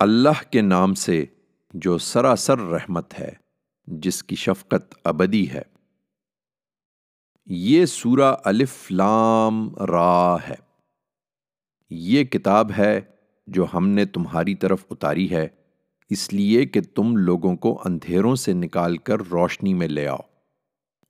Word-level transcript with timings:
اللہ 0.00 0.50
کے 0.50 0.60
نام 0.60 0.94
سے 0.94 1.24
جو 1.74 1.98
سراسر 1.98 2.58
رحمت 2.58 3.20
ہے، 3.20 3.32
جس 3.86 4.22
کی 4.22 4.36
شفقت 4.36 4.94
ابدی 5.04 5.50
ہے۔ 5.50 5.62
یہ 7.46 7.86
سورہ 7.86 8.34
الف 8.44 8.92
لام 8.92 9.76
را 9.76 10.36
ہے۔ 10.48 10.54
یہ 11.90 12.24
کتاب 12.24 12.70
ہے 12.78 13.00
جو 13.46 13.66
ہم 13.74 13.88
نے 13.88 14.04
تمہاری 14.04 14.54
طرف 14.54 14.84
اتاری 14.90 15.30
ہے، 15.30 15.48
اس 16.10 16.32
لیے 16.32 16.66
کہ 16.66 16.80
تم 16.94 17.16
لوگوں 17.16 17.56
کو 17.56 17.82
اندھیروں 17.84 18.36
سے 18.36 18.52
نکال 18.52 18.96
کر 18.96 19.20
روشنی 19.30 19.74
میں 19.74 19.88
لے 19.88 20.08
آؤ، 20.08 20.20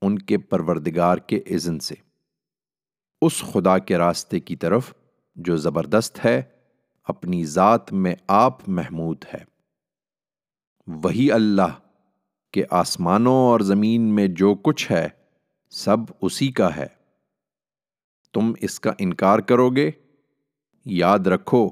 ان 0.03 0.19
کے 0.19 0.39
پروردگار 0.39 1.19
کے 1.19 1.37
اذن 1.37 1.79
سے۔ 1.79 1.95
اس 3.23 3.43
خدا 3.43 3.79
کے 3.79 3.99
راستے 3.99 4.41
کی 4.41 4.57
طرف 4.57 4.95
جو 5.37 5.57
زبردست 5.57 6.25
ہے 6.25 6.43
اپنی 7.09 7.45
ذات 7.45 7.93
میں 7.93 8.15
آپ 8.29 8.69
محمود 8.69 9.25
ہے۔ 9.35 9.45
وہی 10.87 11.33
اللہ 11.33 11.79
کہ 12.53 12.65
آسمانوں 12.71 13.35
اور 13.35 13.61
زمین 13.61 14.01
میں 14.01 14.29
جو 14.29 14.55
کچھ 14.55 14.93
ہے، 14.93 15.09
سب 15.71 15.97
اسی 16.23 16.49
کا 16.49 16.77
ہے۔ 16.77 16.87
تم 18.33 18.53
اس 18.61 18.81
کا 18.81 18.93
انکار 18.99 19.39
کرو 19.39 19.71
گے۔ 19.71 19.91
یاد 20.85 21.19
رکھو، 21.19 21.69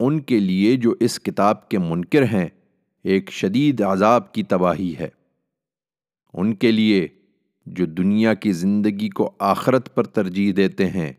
ان 0.00 0.20
کے 0.20 0.38
لیے 0.38 0.76
جو 0.76 0.94
اس 1.00 1.20
کتاب 1.20 1.68
کے 1.68 1.78
منکر 1.78 2.22
ہیں، 2.22 2.48
ایک 3.04 3.30
شدید 3.30 3.80
عذاب 3.80 4.32
کی 4.32 4.42
تباہی 4.42 4.94
ہے۔ 4.98 5.08
ان 6.32 6.54
کے 6.54 6.72
لیے 6.72 7.08
جو 7.66 7.86
دنیا 7.86 8.34
کی 8.34 8.52
زندگی 8.52 9.08
کو 9.08 9.32
آخرت 9.38 9.94
پر 9.94 10.04
ترجیح 10.04 10.52
دیتے 10.56 10.86
ہیں 10.86 11.12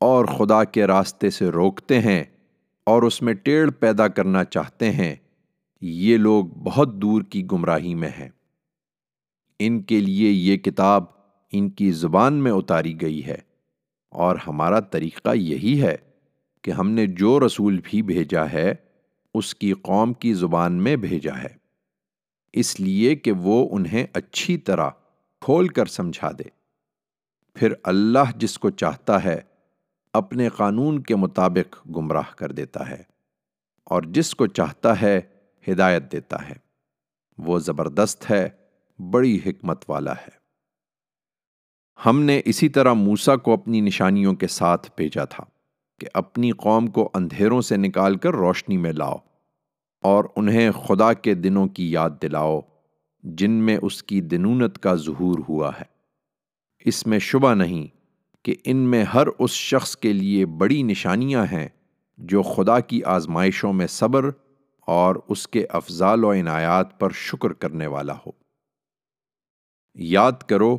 اور 0.00 0.24
خدا 0.24 0.64
کے 0.64 0.86
راستے 0.86 1.30
سے 1.30 1.48
روکتے 1.48 2.00
ہیں 2.00 2.24
اور 2.86 3.02
اس 3.02 3.22
میں 3.22 3.34
ٹیڑھ 3.34 3.70
پیدا 3.70 4.08
کرنا 4.08 4.44
چاہتے 4.44 4.90
ہیں، 4.90 5.14
یہ 5.80 6.16
لوگ 6.16 6.44
بہت 6.44 6.94
دور 6.94 7.22
کی 7.22 7.46
گمراہی 7.52 7.94
میں 7.94 8.10
ہیں۔ 8.18 8.28
ان 9.58 9.82
کے 9.82 10.00
لیے 10.00 10.30
یہ 10.30 10.56
کتاب 10.56 11.04
ان 11.52 11.70
کی 11.70 11.92
زبان 11.92 12.34
میں 12.34 12.52
اتاری 12.52 13.00
گئی 13.00 13.26
ہے۔ 13.26 13.38
اور 14.10 14.36
ہمارا 14.46 14.80
طریقہ 14.80 15.34
یہی 15.34 15.82
ہے 15.82 15.96
کہ 16.62 16.70
ہم 16.70 16.90
نے 16.90 17.06
جو 17.06 17.46
رسول 17.46 17.80
بھی 17.84 18.02
بھیجا 18.02 18.52
ہے، 18.52 18.74
اس 19.34 19.54
کی 19.54 19.72
قوم 19.72 20.12
کی 20.12 20.34
زبان 20.34 20.72
میں 20.72 20.96
بھیجا 20.96 21.38
ہے۔ 21.38 21.62
اس 22.52 22.80
لیے 22.80 23.16
کہ 23.16 23.32
وہ 23.32 23.68
انہیں 23.72 24.06
اچھی 24.12 24.58
طرح 24.58 24.90
کھول 25.40 25.68
کر 25.68 25.86
سمجھا 25.86 26.30
دے۔ 26.30 26.44
پھر 27.54 27.72
اللہ 27.82 28.36
جس 28.36 28.58
کو 28.58 28.70
چاہتا 28.70 29.24
ہے 29.24 29.40
اپنے 30.12 30.48
قانون 30.48 31.02
کے 31.02 31.16
مطابق 31.16 31.86
گمراہ 31.96 32.34
کر 32.36 32.52
دیتا 32.52 32.90
ہے 32.90 33.02
اور 33.84 34.02
جس 34.02 34.34
کو 34.34 34.46
چاہتا 34.46 35.02
ہے 35.02 35.20
ہدایت 35.68 36.12
دیتا 36.12 36.48
ہے۔ 36.48 36.54
وہ 37.38 37.58
زبردست 37.58 38.30
ہے، 38.30 38.48
بڑی 39.10 39.40
حکمت 39.46 39.84
والا 39.88 40.12
ہے۔ 40.12 40.42
ہم 42.06 42.22
نے 42.22 42.40
اسی 42.44 42.68
طرح 42.68 42.92
موسا 42.92 43.36
کو 43.36 43.52
اپنی 43.52 43.80
نشانیوں 43.80 44.34
کے 44.34 44.46
ساتھ 44.46 44.90
بھیجا 44.96 45.24
تھا 45.24 45.44
کہ 46.00 46.06
اپنی 46.14 46.50
قوم 46.50 46.86
کو 46.86 47.10
اندھیروں 47.14 47.60
سے 47.60 47.76
نکال 47.76 48.16
کر 48.16 48.30
روشنی 48.30 48.76
میں 48.76 48.92
لاؤ 48.92 49.16
اور 50.02 50.24
انہیں 50.36 50.70
خدا 50.70 51.12
کے 51.12 51.34
دنوں 51.34 51.66
کی 51.66 51.90
یاد 51.90 52.10
دلاؤ 52.22 52.60
جن 53.22 53.50
میں 53.50 53.78
اس 53.82 54.02
کی 54.02 54.20
دنونت 54.20 54.78
کا 54.78 54.94
ظہور 54.94 55.38
ہوا 55.48 55.70
ہے۔ 55.80 55.92
اس 56.78 57.06
میں 57.06 57.18
شبہ 57.18 57.54
نہیں 57.54 58.01
کہ 58.42 58.54
ان 58.64 58.76
میں 58.76 59.04
ہر 59.04 59.26
اس 59.38 59.50
شخص 59.50 59.96
کے 59.96 60.12
لیے 60.12 60.46
بڑی 60.46 60.82
نشانیاں 60.82 61.46
ہیں 61.52 61.68
جو 62.18 62.42
خدا 62.42 62.80
کی 62.80 63.02
آزمائشوں 63.02 63.72
میں 63.72 63.86
صبر 63.86 64.30
اور 64.86 65.16
اس 65.28 65.48
کے 65.48 65.66
افضال 65.70 66.24
و 66.24 66.32
عنایات 66.32 67.00
پر 67.00 67.10
شکر 67.10 67.52
کرنے 67.52 67.86
والا 67.86 68.14
ہو۔ 68.14 68.30
یاد 69.94 70.32
کرو، 70.32 70.78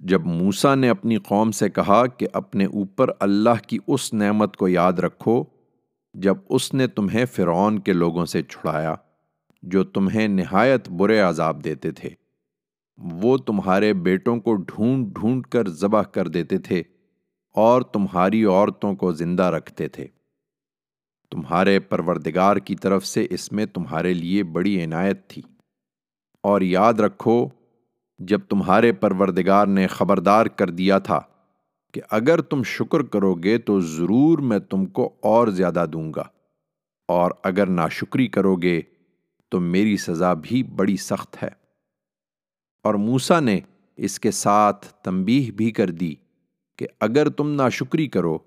جب 0.00 0.20
موسا 0.24 0.74
نے 0.74 0.88
اپنی 0.88 1.16
قوم 1.16 1.50
سے 1.50 1.68
کہا 1.70 2.06
کہ 2.06 2.26
اپنے 2.32 2.64
اوپر 2.64 3.10
اللہ 3.20 3.62
کی 3.66 3.78
اس 3.86 4.14
نعمت 4.14 4.56
کو 4.56 4.68
یاد 4.68 4.92
رکھو 4.92 5.44
جب 6.14 6.34
اس 6.48 6.74
نے 6.74 6.86
تمہیں 6.86 7.24
فرعون 7.24 7.78
کے 7.78 7.92
لوگوں 7.92 8.24
سے 8.24 8.42
چھڑایا 8.42 8.94
جو 9.62 9.84
تمہیں 9.84 10.28
نہایت 10.28 10.88
برے 10.88 11.18
عذاب 11.18 11.64
دیتے 11.64 11.90
تھے۔ 11.90 12.10
وہ 12.98 13.36
تمہارے 13.36 13.92
بیٹوں 13.92 14.36
کو 14.40 14.54
ڈھونڈ 14.54 15.14
ڈھونڈ 15.14 15.46
کر 15.46 15.68
ذبح 15.68 16.02
کر 16.02 16.28
دیتے 16.28 16.58
تھے 16.58 16.82
اور 17.54 17.82
تمہاری 17.82 18.44
عورتوں 18.44 18.94
کو 18.94 19.12
زندہ 19.12 19.42
رکھتے 19.42 19.88
تھے۔ 19.88 20.06
تمہارے 21.30 21.80
پروردگار 21.80 22.56
کی 22.56 22.74
طرف 22.76 23.06
سے 23.06 23.26
اس 23.30 23.52
میں 23.52 23.66
تمہارے 23.66 24.14
لیے 24.14 24.42
بڑی 24.42 24.84
عنایت 24.84 25.28
تھی۔ 25.28 25.42
اور 26.42 26.60
یاد 26.60 26.94
رکھو، 26.94 27.48
جب 28.18 28.40
تمہارے 28.48 28.92
پروردگار 28.92 29.66
نے 29.66 29.86
خبردار 29.86 30.46
کر 30.46 30.70
دیا 30.70 30.98
تھا 30.98 31.20
کہ 31.94 32.00
اگر 32.10 32.40
تم 32.40 32.62
شکر 32.62 33.02
کرو 33.02 33.34
گے 33.34 33.58
تو 33.58 33.80
ضرور 33.80 34.38
میں 34.38 34.58
تم 34.58 34.86
کو 34.86 35.14
اور 35.22 35.48
زیادہ 35.48 35.84
دوں 35.92 36.12
گا، 36.16 36.24
اور 37.08 37.30
اگر 37.44 37.66
ناشکری 37.66 38.26
کرو 38.26 38.56
گے 38.56 38.80
تو 39.48 39.60
میری 39.60 39.96
سزا 39.96 40.34
بھی 40.34 40.62
بڑی 40.62 40.96
سخت 40.96 41.42
ہے۔ 41.42 41.61
اور 42.82 42.94
موسا 42.94 43.40
نے 43.40 43.60
اس 43.96 44.20
کے 44.20 44.30
ساتھ 44.30 44.86
تنبیہ 44.86 45.50
بھی 45.50 45.70
کر 45.70 45.90
دی 45.90 46.14
کہ 46.78 46.86
اگر 47.00 47.28
تم 47.28 47.50
ناشکری 47.50 48.06
کرو 48.06 48.38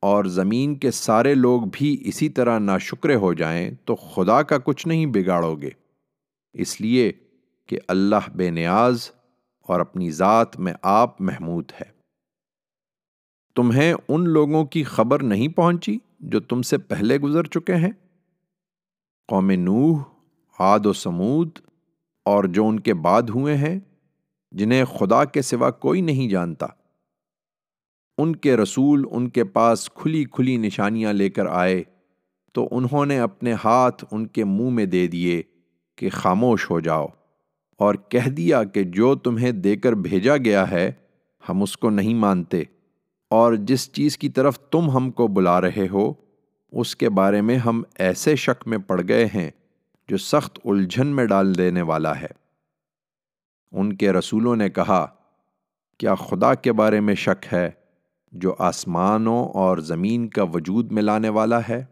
اور 0.00 0.24
زمین 0.24 0.74
کے 0.74 0.90
سارے 0.90 1.34
لوگ 1.34 1.62
بھی 1.72 1.96
اسی 2.00 2.28
طرح 2.28 2.58
ناشکرے 2.58 3.14
ہو 3.14 3.32
جائیں 3.32 3.70
تو 3.84 3.96
خدا 3.96 4.42
کا 4.42 4.58
کچھ 4.58 4.88
نہیں 4.88 5.06
بگاڑو 5.06 5.56
گے۔ 5.56 5.70
اس 6.52 6.80
لیے 6.80 7.12
کہ 7.66 7.78
اللہ 7.88 8.30
بے 8.34 8.50
نیاز 8.50 9.10
اور 9.60 9.80
اپنی 9.80 10.10
ذات 10.10 10.60
میں 10.60 10.72
آپ 10.82 11.20
محمود 11.20 11.72
ہے۔ 11.80 12.00
تمہیں 13.56 13.94
ان 14.08 14.28
لوگوں 14.28 14.64
کی 14.64 14.84
خبر 14.84 15.22
نہیں 15.22 15.48
پہنچی 15.48 15.98
جو 16.20 16.40
تم 16.40 16.62
سے 16.62 16.78
پہلے 16.78 17.18
گزر 17.18 17.44
چکے 17.44 17.74
ہیں؟ 17.74 17.92
قوم 19.28 19.50
نوح، 19.50 20.02
عاد 20.58 20.86
و 20.86 20.92
سمود 20.92 21.48
اور 22.24 22.44
جو 22.44 22.68
ان 22.68 22.80
کے 22.80 22.94
بعد 22.94 23.22
ہوئے 23.22 23.56
ہیں، 23.56 23.80
جنہیں 24.52 24.84
خدا 24.84 25.24
کے 25.24 25.42
سوا 25.42 25.70
کوئی 25.70 26.00
نہیں 26.00 26.28
جانتا۔ 26.28 26.66
ان 28.18 28.36
کے 28.36 28.56
رسول 28.56 29.04
ان 29.10 29.28
کے 29.28 29.44
پاس 29.44 29.90
کھلی 29.90 30.24
کھلی 30.24 30.56
نشانیاں 30.56 31.12
لے 31.12 31.30
کر 31.30 31.46
آئے، 31.46 31.82
تو 32.52 32.68
انہوں 32.70 33.06
نے 33.06 33.18
اپنے 33.18 33.54
ہاتھ 33.64 34.04
ان 34.10 34.26
کے 34.26 34.44
منہ 34.44 34.70
میں 34.70 34.86
دے 34.86 35.06
دیے 35.06 35.42
کہ 35.96 36.10
خاموش 36.10 36.70
ہو 36.70 36.80
جاؤ 36.80 37.06
اور 37.76 37.94
کہہ 37.94 38.30
دیا 38.30 38.64
کہ 38.64 38.82
جو 38.82 39.14
تمہیں 39.14 39.52
دے 39.52 39.76
کر 39.76 39.92
بھیجا 39.92 40.36
گیا 40.36 40.70
ہے، 40.70 40.92
ہم 41.48 41.62
اس 41.62 41.76
کو 41.76 41.90
نہیں 41.90 42.14
مانتے۔ 42.14 42.62
اور 43.30 43.54
جس 43.54 43.92
چیز 43.92 44.18
کی 44.18 44.28
طرف 44.28 44.60
تم 44.60 44.90
ہم 44.90 45.10
کو 45.10 45.28
بلا 45.28 45.60
رہے 45.60 45.88
ہو، 45.92 46.12
اس 46.72 46.96
کے 46.96 47.08
بارے 47.08 47.40
میں 47.40 47.56
ہم 47.56 47.82
ایسے 47.98 48.36
شک 48.36 48.68
میں 48.68 48.78
پڑ 48.78 49.00
گئے 49.08 49.26
ہیں 49.26 49.50
جو 50.10 50.16
سخت 50.16 50.58
الجھن 50.64 51.06
میں 51.06 51.24
ڈال 51.24 51.56
دینے 51.58 51.82
والا 51.82 52.20
ہے۔ 52.20 52.26
ان 53.72 53.92
کے 53.96 54.12
رسولوں 54.12 54.56
نے 54.56 54.68
کہا، 54.70 55.06
کیا 56.00 56.14
خدا 56.14 56.54
کے 56.54 56.72
بارے 56.72 57.00
میں 57.00 57.14
شک 57.14 57.52
ہے 57.52 57.70
جو 58.32 58.54
آسمانوں 58.58 59.44
اور 59.54 59.78
زمین 59.78 60.28
کا 60.28 60.42
وجود 60.42 60.92
میں 60.92 61.02
لانے 61.02 61.28
والا 61.28 61.60
ہے؟ 61.68 61.84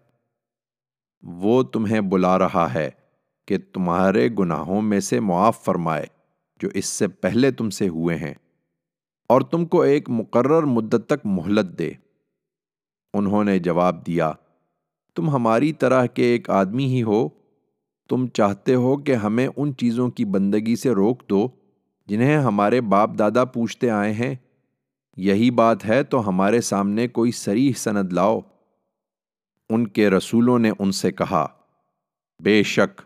وہ 1.22 1.62
تمہیں 1.62 2.00
بلا 2.00 2.38
رہا 2.38 2.66
ہے 2.74 2.90
کہ 3.48 3.58
تمہارے 3.72 4.28
گناہوں 4.38 4.82
میں 4.82 5.00
سے 5.00 5.20
معاف 5.20 5.64
فرمائے 5.64 6.06
جو 6.60 6.68
اس 6.74 6.86
سے 6.86 7.08
پہلے 7.08 7.50
تم 7.50 7.70
سے 7.70 7.88
ہوئے 7.88 8.16
ہیں، 8.16 8.34
اور 9.30 9.40
تم 9.40 9.66
کو 9.66 9.82
ایک 9.82 10.10
مقرر 10.10 10.62
مدت 10.62 11.08
تک 11.08 11.26
مہلت 11.26 11.78
دے۔ 11.78 11.92
انہوں 13.14 13.44
نے 13.44 13.58
جواب 13.58 14.06
دیا، 14.06 14.32
تم 15.16 15.30
ہماری 15.30 15.72
طرح 15.72 16.06
کے 16.06 16.22
ایک 16.22 16.50
آدمی 16.50 16.86
ہی 16.86 17.02
ہو 17.02 17.28
تم 18.08 18.26
چاہتے 18.26 18.74
ہو 18.74 18.96
کہ 18.96 19.14
ہمیں 19.14 19.48
ان 19.56 19.76
چیزوں 19.76 20.08
کی 20.08 20.24
بندگی 20.24 20.76
سے 20.76 20.90
روک 20.90 21.30
دو 21.30 21.48
جنہیں 22.06 22.36
ہمارے 22.36 22.80
باپ 22.80 23.10
دادا 23.18 23.44
پوچھتے 23.44 23.90
آئے 23.90 24.12
ہیں۔ 24.12 24.34
یہی 25.16 25.50
بات 25.50 25.84
ہے 25.84 26.02
تو 26.02 26.28
ہمارے 26.28 26.60
سامنے 26.60 27.08
کوئی 27.08 27.30
سریح 27.30 27.72
سند 27.76 28.12
لاؤ۔ 28.12 28.40
ان 29.70 29.86
کے 29.86 30.10
رسولوں 30.10 30.58
نے 30.58 30.70
ان 30.78 30.92
سے 30.92 31.12
کہا، 31.12 31.46
بے 32.42 32.62
شک 32.62 33.02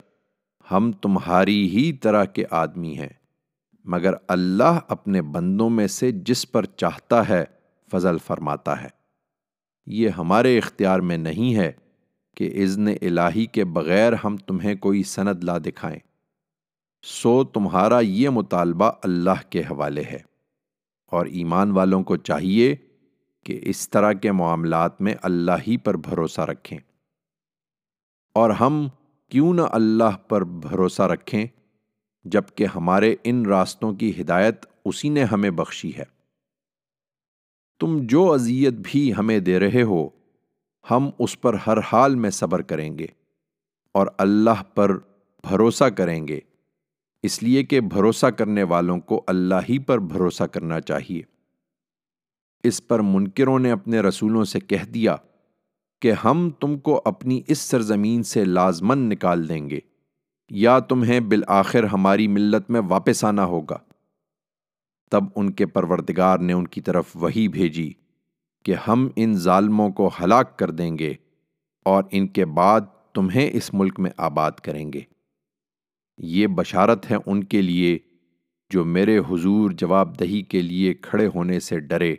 ہم 0.70 0.92
تمہاری 0.92 1.68
ہی 1.68 1.92
طرح 1.92 2.24
کے 2.24 2.44
آدمی 2.50 2.98
ہیں، 2.98 3.08
مگر 3.84 4.14
اللہ 4.28 4.78
اپنے 4.88 5.22
بندوں 5.22 5.70
میں 5.70 5.86
سے 5.86 6.12
جس 6.12 6.52
پر 6.52 6.64
چاہتا 6.64 7.28
ہے 7.28 7.44
فضل 7.90 8.16
فرماتا 8.26 8.82
ہے۔ 8.82 8.88
یہ 9.86 10.08
ہمارے 10.08 10.58
اختیار 10.58 11.00
میں 11.00 11.18
نہیں 11.18 11.54
ہے۔ 11.54 11.72
کہ 12.36 12.62
اذن 12.62 12.88
الہی 12.88 13.46
کے 13.46 13.64
بغیر 13.64 14.12
ہم 14.12 14.36
تمہیں 14.36 14.74
کوئی 14.74 15.02
سند 15.02 15.44
لا 15.44 15.58
دکھائیں۔ 15.58 15.98
سو 17.02 17.44
تمہارا 17.44 18.00
یہ 18.00 18.28
مطالبہ 18.28 18.90
اللہ 19.02 19.50
کے 19.50 19.60
حوالے 19.60 20.02
ہے۔ 20.02 20.18
اور 21.06 21.26
ایمان 21.26 21.70
والوں 21.70 22.02
کو 22.02 22.16
چاہیے 22.16 22.76
کہ 23.44 23.60
اس 23.62 23.88
طرح 23.88 24.12
کے 24.12 24.32
معاملات 24.32 25.00
میں 25.00 25.14
اللہ 25.22 25.52
ہی 25.66 25.76
پر 25.76 25.96
بھروسہ 25.96 26.40
رکھیں۔ 26.40 26.78
اور 28.34 28.50
ہم 28.50 28.88
کیوں 29.28 29.54
نہ 29.54 29.62
اللہ 29.62 30.16
پر 30.28 30.44
بھروسہ 30.44 31.02
رکھیں 31.02 31.46
جبکہ 32.24 32.66
ہمارے 32.74 33.16
ان 33.24 33.46
راستوں 33.46 33.92
کی 33.92 34.20
ہدایت 34.20 34.66
اسی 34.84 35.08
نے 35.08 35.24
ہمیں 35.24 35.50
بخشی 35.50 35.92
ہے۔ 35.98 36.04
تم 37.80 37.98
جو 38.00 38.32
اذیت 38.32 38.74
بھی 38.84 39.14
ہمیں 39.14 39.38
دے 39.38 39.58
رہے 39.58 39.82
ہو 39.82 40.08
ہم 40.90 41.10
اس 41.18 41.40
پر 41.40 41.54
ہر 41.66 41.78
حال 41.92 42.14
میں 42.14 42.30
صبر 42.30 42.62
کریں 42.62 42.98
گے 42.98 43.06
اور 43.92 44.06
اللہ 44.18 44.62
پر 44.74 44.98
بھروسہ 45.48 45.84
کریں 45.84 46.28
گے۔ 46.28 46.40
اس 47.22 47.42
لیے 47.42 47.64
کہ 47.64 47.80
بھروسہ 47.80 48.26
کرنے 48.26 48.62
والوں 48.62 49.00
کو 49.00 49.24
اللہ 49.26 49.54
ہی 49.68 49.78
پر 49.78 49.98
بھروسہ 49.98 50.44
کرنا 50.44 50.80
چاہیے۔ 50.80 51.22
اس 52.64 52.88
پر 52.88 53.00
منکروں 53.00 53.58
نے 53.58 53.70
اپنے 53.70 54.00
رسولوں 54.00 54.44
سے 54.44 54.60
کہہ 54.60 54.84
دیا 54.84 55.16
کہ 56.00 56.12
ہم 56.24 56.50
تم 56.50 56.78
کو 56.78 57.02
اپنی 57.04 57.42
اس 57.46 57.58
سرزمین 57.58 58.22
سے 58.22 58.44
لازمن 58.44 58.98
نکال 58.98 59.48
دیں 59.48 59.70
گے۔ 59.70 59.78
یا 60.50 60.78
تمہیں 60.78 61.20
بالآخر 61.20 61.84
ہماری 61.84 62.28
ملت 62.28 62.70
میں 62.70 62.80
واپس 62.88 63.24
آنا 63.24 63.44
ہوگا۔ 63.44 63.78
تب 65.10 65.24
ان 65.36 65.52
کے 65.52 65.66
پروردگار 65.66 66.38
نے 66.38 66.52
ان 66.52 66.66
کی 66.66 66.80
طرف 66.80 67.04
وہی 67.14 67.48
بھیجی۔ 67.48 67.92
کہ 68.62 68.74
ہم 68.88 69.08
ان 69.16 69.34
ظالموں 69.34 69.90
کو 69.90 70.10
ہلاک 70.20 70.58
کر 70.58 70.70
دیں 70.70 70.98
گے 70.98 71.14
اور 71.82 72.04
ان 72.10 72.26
کے 72.28 72.44
بعد 72.44 72.80
تمہیں 73.14 73.50
اس 73.52 73.74
ملک 73.74 74.00
میں 74.00 74.10
آباد 74.16 74.52
کریں 74.52 74.92
گے۔ 74.92 75.00
یہ 76.18 76.46
بشارت 76.46 77.10
ہے 77.10 77.16
ان 77.26 77.44
کے 77.44 77.62
لیے 77.62 77.98
جو 78.70 78.84
میرے 78.84 79.18
حضور 79.18 79.70
جواب 79.70 80.20
دہی 80.20 80.42
کے 80.42 80.62
لیے 80.62 80.94
کھڑے 80.94 81.26
ہونے 81.34 81.60
سے 81.60 81.80
ڈرے 81.80 82.12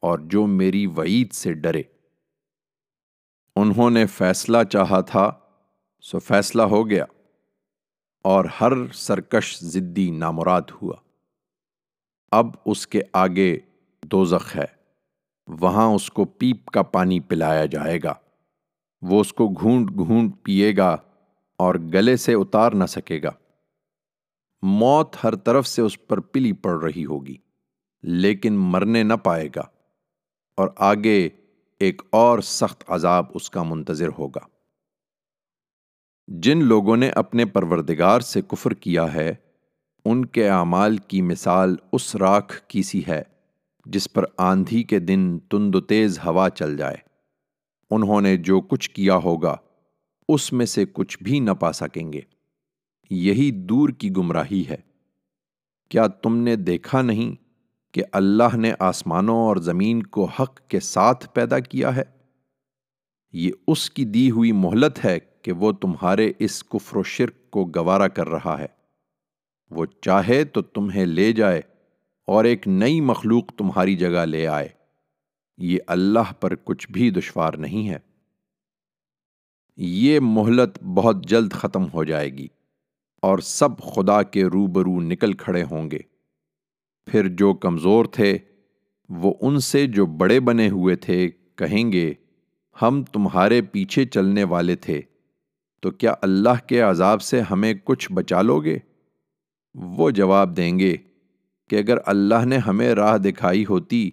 اور 0.00 0.18
جو 0.18 0.46
میری 0.46 0.86
وعید 0.86 1.32
سے 1.32 1.52
ڈرے۔ 1.52 1.82
انہوں 3.56 3.90
نے 3.90 4.06
فیصلہ 4.06 4.58
چاہا 4.70 5.00
تھا، 5.00 5.32
سو 6.00 6.18
فیصلہ 6.18 6.62
ہو 6.62 6.90
گیا 6.90 7.04
اور 8.22 8.44
ہر 8.60 8.72
سرکش 8.92 9.58
ضدی 9.60 10.10
نامراد 10.10 10.62
ہوا۔ 10.82 10.96
اب 12.32 12.46
اس 12.64 12.86
کے 12.86 13.02
آگے 13.12 13.58
دوزخ 14.02 14.56
ہے۔ 14.56 14.79
وہاں 15.48 15.86
اس 15.86 16.10
کو 16.10 16.24
پیپ 16.24 16.66
کا 16.66 16.82
پانی 16.82 17.20
پلایا 17.20 17.66
جائے 17.66 17.98
گا۔ 18.04 18.14
وہ 19.02 19.20
اس 19.20 19.32
کو 19.32 19.48
گھونٹ 19.48 19.90
گھونٹ 19.90 20.34
پیے 20.42 20.76
گا 20.76 20.96
اور 21.58 21.74
گلے 21.74 22.16
سے 22.16 22.34
اتار 22.34 22.72
نہ 22.72 22.84
سکے 22.84 23.22
گا۔ 23.22 23.30
موت 24.62 25.16
ہر 25.24 25.34
طرف 25.34 25.66
سے 25.66 25.82
اس 25.82 26.06
پر 26.06 26.20
پلی 26.20 26.52
پڑ 26.52 26.82
رہی 26.82 27.04
ہوگی، 27.04 27.36
لیکن 28.02 28.54
مرنے 28.54 29.02
نہ 29.02 29.14
پائے 29.14 29.48
گا 29.56 29.64
اور 30.58 30.68
آگے 30.76 31.28
ایک 31.80 32.02
اور 32.10 32.38
سخت 32.38 32.84
عذاب 32.88 33.26
اس 33.34 33.50
کا 33.50 33.62
منتظر 33.62 34.08
ہوگا۔ 34.18 34.46
جن 36.28 36.64
لوگوں 36.64 36.96
نے 36.96 37.10
اپنے 37.10 37.44
پروردگار 37.44 38.20
سے 38.20 38.40
کفر 38.42 38.74
کیا 38.74 39.12
ہے، 39.14 39.34
ان 40.04 40.24
کے 40.24 40.48
اعمال 40.48 40.96
کی 40.96 41.22
مثال 41.22 41.76
اس 41.92 42.16
راکھ 42.16 42.60
کی 42.68 42.82
سی 42.82 43.02
ہے۔ 43.08 43.22
جس 43.86 44.12
پر 44.12 44.24
آندھی 44.38 44.82
کے 44.82 44.98
دن 44.98 45.38
تند 45.38 45.74
و 45.74 45.80
تیز 45.80 46.18
ہوا 46.18 46.50
چل 46.50 46.76
جائے۔ 46.76 46.96
انہوں 47.90 48.20
نے 48.20 48.36
جو 48.36 48.60
کچھ 48.60 48.90
کیا 48.90 49.16
ہوگا، 49.16 49.56
اس 50.28 50.52
میں 50.52 50.66
سے 50.66 50.84
کچھ 50.92 51.18
بھی 51.22 51.40
نہ 51.40 51.50
پا 51.50 51.72
سکیں 51.72 52.12
گے۔ 52.12 52.20
یہی 53.10 53.50
دور 53.50 53.88
کی 53.88 54.10
گمراہی 54.16 54.64
ہے۔ 54.68 54.76
کیا 55.88 56.06
تم 56.06 56.36
نے 56.36 56.56
دیکھا 56.56 57.02
نہیں 57.02 57.34
کہ 57.94 58.02
اللہ 58.12 58.56
نے 58.56 58.72
آسمانوں 58.78 59.36
اور 59.36 59.56
زمین 59.56 60.02
کو 60.02 60.24
حق 60.24 60.60
کے 60.68 60.80
ساتھ 60.80 61.28
پیدا 61.34 61.58
کیا 61.58 61.96
ہے؟ 61.96 62.02
یہ 63.32 63.50
اس 63.68 63.90
کی 63.90 64.04
دی 64.04 64.30
ہوئی 64.30 64.52
مہلت 64.52 65.04
ہے 65.04 65.18
کہ 65.42 65.52
وہ 65.52 65.72
تمہارے 65.72 66.32
اس 66.38 66.64
کفر 66.64 66.96
و 66.96 67.02
شرک 67.02 67.50
کو 67.50 67.64
گوارا 67.64 68.08
کر 68.08 68.28
رہا 68.28 68.58
ہے۔ 68.58 68.66
وہ 69.70 69.86
چاہے 70.00 70.44
تو 70.44 70.62
تمہیں 70.62 71.06
لے 71.06 71.32
جائے 71.32 71.60
اور 72.30 72.44
ایک 72.44 72.68
نئی 72.68 73.00
مخلوق 73.00 73.46
تمہاری 73.46 73.96
جگہ 73.96 74.24
لے 74.24 74.46
آئے۔ 74.46 74.68
یہ 75.58 75.78
اللہ 75.86 76.32
پر 76.40 76.54
کچھ 76.54 76.90
بھی 76.90 77.10
دشوار 77.10 77.52
نہیں 77.52 77.88
ہے۔ 77.88 77.98
یہ 79.76 80.20
مہلت 80.20 80.82
بہت 80.82 81.26
جلد 81.26 81.52
ختم 81.52 81.84
ہو 81.94 82.04
جائے 82.04 82.30
گی 82.30 82.48
اور 83.22 83.38
سب 83.38 83.78
خدا 83.78 84.22
کے 84.22 84.44
روبرو 84.44 85.00
نکل 85.00 85.32
کھڑے 85.32 85.62
ہوں 85.62 85.90
گے۔ 85.90 85.98
پھر 87.06 87.28
جو 87.28 87.54
کمزور 87.54 88.04
تھے، 88.04 88.38
وہ 89.08 89.34
ان 89.40 89.58
سے 89.58 89.86
جو 89.86 90.06
بڑے 90.06 90.40
بنے 90.40 90.70
ہوئے 90.70 90.96
تھے 90.96 91.30
کہیں 91.54 91.92
گے، 91.92 92.14
ہم 92.82 93.02
تمہارے 93.12 93.62
پیچھے 93.62 94.04
چلنے 94.04 94.44
والے 94.44 94.76
تھے۔ 94.76 95.02
تو 95.80 95.90
کیا 95.90 96.14
اللہ 96.22 96.66
کے 96.66 96.80
عذاب 96.80 97.22
سے 97.22 97.40
ہمیں 97.40 97.74
کچھ 97.84 98.12
بچا 98.12 98.42
لو 98.42 98.60
گے؟ 98.60 98.78
وہ 99.74 100.10
جواب 100.10 100.56
دیں 100.56 100.78
گے 100.78 100.96
کہ 101.70 101.76
اگر 101.76 101.98
اللہ 102.06 102.44
نے 102.44 102.56
ہمیں 102.56 102.94
راہ 102.94 103.16
دکھائی 103.16 103.64
ہوتی 103.68 104.10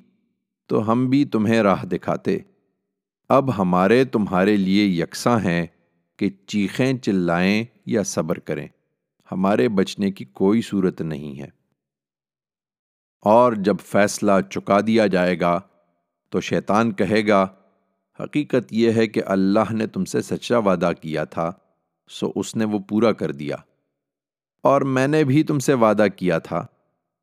تو 0.68 0.92
ہم 0.92 1.10
بھی 1.10 1.26
تمہیں 1.26 1.60
راہ 1.60 1.86
دکھاتے۔ 1.86 2.38
اب 3.30 3.62
ہمارے 3.62 4.06
تمہارے 4.06 4.58
لیے 4.58 4.86
یکساں 4.86 5.40
ہیں 5.40 5.66
کہ 6.18 6.30
چیخیں 6.48 6.94
چلائیں 6.94 7.66
یا 7.86 8.04
صبر 8.04 8.40
کریں۔ 8.40 8.68
ہمارے 9.32 9.70
بچنے 9.70 10.12
کی 10.12 10.26
کوئی 10.26 10.62
صورت 10.62 11.02
نہیں 11.02 11.40
ہے۔ 11.40 11.48
اور 13.22 13.54
جب 13.54 13.76
فیصلہ 13.86 14.32
چکا 14.50 14.80
دیا 14.88 15.08
جائے 15.08 15.40
گا 15.40 15.60
تو 16.30 16.42
شیطان 16.42 16.92
کہے 16.92 17.28
گا، 17.28 17.48
حقیقت 18.20 18.74
یہ 18.74 18.92
ہے 18.92 19.08
کہ 19.08 19.22
اللہ 19.26 19.74
نے 19.74 19.88
تم 19.88 20.06
سے 20.06 20.22
سچا 20.22 20.58
وعدہ 20.58 20.92
کیا 21.02 21.24
تھا، 21.24 21.52
سو 22.10 22.32
اس 22.36 22.56
نے 22.56 22.66
وہ 22.66 22.80
پورا 22.80 23.12
کر 23.12 23.32
دیا۔ 23.32 23.56
اور 24.62 24.82
میں 24.82 25.08
نے 25.08 25.24
بھی 25.24 25.44
تم 25.44 25.60
سے 25.60 25.74
وعدہ 25.74 26.06
کیا 26.16 26.40
تھا۔ 26.40 26.66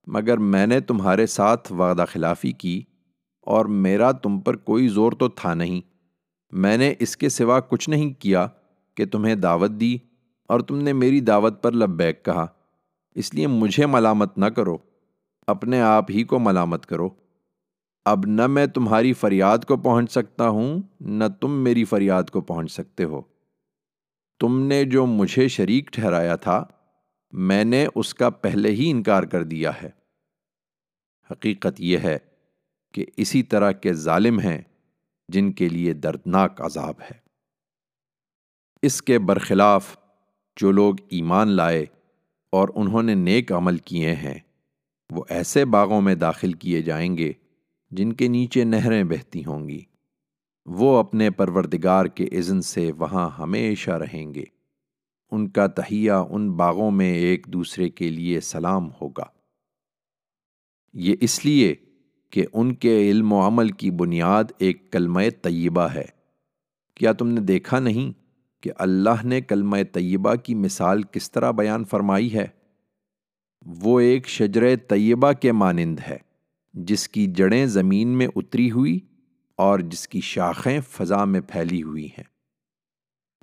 مگر 0.06 0.38
میں 0.38 0.66
نے 0.66 0.80
تمہارے 0.80 1.26
ساتھ 1.26 1.72
وعدہ 1.72 2.04
خلافی 2.08 2.52
کی 2.52 2.82
اور 3.40 3.64
میرا 3.64 4.12
تم 4.12 4.40
پر 4.40 4.56
کوئی 4.56 4.88
زور 4.88 5.12
تو 5.12 5.28
تھا 5.28 5.54
نہیں۔ 5.54 5.80
میں 6.52 6.76
نے 6.76 6.94
اس 7.00 7.16
کے 7.16 7.28
سوا 7.28 7.60
کچھ 7.60 7.90
نہیں 7.90 8.12
کیا 8.12 8.46
کہ 8.94 9.06
تمہیں 9.06 9.34
دعوت 9.34 9.70
دی 9.70 9.96
اور 10.48 10.60
تم 10.60 10.78
نے 10.78 10.92
میری 10.92 11.20
دعوت 11.20 11.62
پر 11.62 11.72
لبیک 11.72 12.24
کہا۔ 12.24 12.46
اس 13.14 13.34
لیے 13.34 13.46
مجھے 13.46 13.86
ملامت 13.86 14.38
نہ 14.38 14.44
کرو، 14.44 14.76
اپنے 15.46 15.80
آپ 15.80 16.10
ہی 16.10 16.24
کو 16.24 16.38
ملامت 16.38 16.86
کرو۔ 16.86 17.08
اب 18.04 18.24
نہ 18.26 18.46
میں 18.46 18.66
تمہاری 18.66 19.12
فریاد 19.12 19.58
کو 19.58 19.76
پہنچ 19.76 20.12
سکتا 20.12 20.48
ہوں، 20.48 20.82
نہ 21.00 21.24
تم 21.40 21.50
میری 21.50 21.84
فریاد 21.84 22.22
کو 22.22 22.40
پہنچ 22.40 22.72
سکتے 22.72 23.04
ہو۔ 23.04 23.22
تم 24.40 24.60
نے 24.60 24.84
جو 24.84 25.06
مجھے 25.06 25.48
شریک 25.48 25.92
ٹھہرایا 25.92 26.36
تھا 26.36 26.64
میں 27.36 27.64
نے 27.64 27.86
اس 27.94 28.14
کا 28.14 28.30
پہلے 28.30 28.70
ہی 28.70 28.90
انکار 28.90 29.22
کر 29.22 29.42
دیا 29.42 29.70
ہے۔ 29.82 29.90
حقیقت 31.30 31.80
یہ 31.80 31.98
ہے 31.98 32.18
کہ 32.92 33.06
اسی 33.16 33.42
طرح 33.42 33.72
کے 33.72 33.92
ظالم 33.92 34.40
ہیں 34.40 34.62
جن 35.28 35.52
کے 35.52 35.68
لیے 35.68 35.92
دردناک 35.92 36.60
عذاب 36.60 36.94
ہے۔ 37.00 37.18
اس 38.82 39.02
کے 39.02 39.18
برخلاف 39.18 39.96
جو 40.56 40.70
لوگ 40.70 40.94
ایمان 41.08 41.48
لائے 41.48 41.86
اور 42.52 42.68
انہوں 42.74 43.02
نے 43.02 43.14
نیک 43.14 43.52
عمل 43.52 43.78
کیے 43.78 44.14
ہیں، 44.14 44.38
وہ 45.10 45.24
ایسے 45.28 45.64
باغوں 45.64 46.00
میں 46.00 46.14
داخل 46.14 46.52
کیے 46.52 46.82
جائیں 46.82 47.18
گے 47.18 47.32
جن 47.90 48.12
کے 48.12 48.28
نیچے 48.28 48.64
نہریں 48.64 49.04
بہتی 49.04 49.44
ہوں 49.44 49.68
گی۔ 49.68 49.80
وہ 50.66 50.98
اپنے 50.98 51.30
پروردگار 51.30 52.04
کے 52.04 52.24
اذن 52.24 52.60
سے 52.60 52.92
وہاں 52.92 53.30
ہمیشہ 53.30 53.90
رہیں 53.90 54.34
گے۔ 54.34 54.53
ان 55.34 55.48
کا 55.48 55.66
تہیہ 55.66 56.12
ان 56.12 56.52
باغوں 56.52 56.90
میں 56.90 57.14
ایک 57.14 57.46
دوسرے 57.46 57.88
کے 57.88 58.10
لیے 58.10 58.40
سلام 58.40 58.88
ہوگا۔ 59.00 59.24
یہ 60.92 61.16
اس 61.20 61.44
لیے 61.44 61.74
کہ 62.30 62.46
ان 62.52 62.74
کے 62.74 63.10
علم 63.10 63.32
و 63.32 63.46
عمل 63.46 63.68
کی 63.68 63.90
بنیاد 63.90 64.44
ایک 64.58 64.92
کلمہ 64.92 65.20
طیبہ 65.42 65.82
ہے۔ 65.82 66.04
کیا 66.94 67.12
تم 67.12 67.28
نے 67.28 67.40
دیکھا 67.40 67.78
نہیں 67.78 68.12
کہ 68.62 68.70
اللہ 68.78 69.24
نے 69.24 69.40
کلمہ 69.40 69.76
طیبہ 69.92 70.34
کی 70.34 70.54
مثال 70.54 71.02
کس 71.02 71.30
طرح 71.30 71.50
بیان 71.50 71.84
فرمائی 71.84 72.34
ہے؟ 72.34 72.46
وہ 73.66 74.00
ایک 74.00 74.28
شجر 74.28 74.76
طیبہ 74.76 75.32
کے 75.32 75.52
مانند 75.52 75.98
ہے، 76.08 76.16
جس 76.74 77.08
کی 77.08 77.26
جڑیں 77.26 77.66
زمین 77.66 78.08
میں 78.08 78.26
اتری 78.36 78.70
ہوئی 78.70 78.98
اور 79.56 79.78
جس 79.78 80.08
کی 80.08 80.20
شاخیں 80.20 80.80
فضا 80.90 81.24
میں 81.24 81.40
پھیلی 81.40 81.82
ہوئی 81.82 82.06
ہیں۔ 82.06 82.33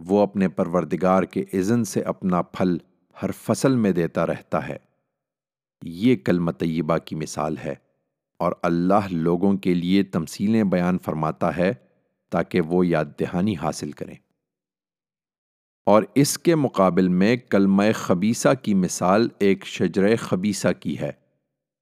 وہ 0.06 0.20
اپنے 0.20 0.48
پروردگار 0.48 1.24
کے 1.24 1.44
اذن 1.54 1.84
سے 1.84 2.02
اپنا 2.02 2.42
پھل 2.42 2.78
ہر 3.24 3.30
فصل 3.32 3.76
میں 3.76 3.92
دیتا 3.92 4.28
رہتا 4.28 4.68
ہے۔ 4.68 4.78
یہ 5.84 6.16
کلمہ 6.16 6.52
طیبہ 6.52 6.98
کی 6.98 7.16
مثال 7.16 7.58
ہے 7.58 7.76
اور 8.40 8.52
اللہ 8.62 9.08
لوگوں 9.12 9.58
کے 9.58 9.74
لیے 9.74 10.04
تمثیلیں 10.04 10.64
بیان 10.64 10.98
فرماتا 11.00 11.58
ہے 11.58 11.74
تاکہ 12.30 12.62
وہ 12.62 12.88
یاد 12.88 13.06
دہانی 13.20 13.56
حاصل 13.56 13.92
کریں۔ 13.92 14.16
اور 15.86 16.04
اس 16.16 16.40
کے 16.40 16.56
مقابل 16.56 17.08
میں 17.08 17.38
کلمہ 17.38 17.84
خبیصہ 17.96 18.50
کی 18.62 18.74
مثال 18.74 19.28
ایک 19.40 19.66
شجر 19.66 20.16
خبیصہ 20.16 20.68
کی 20.80 21.00
ہے 21.00 21.12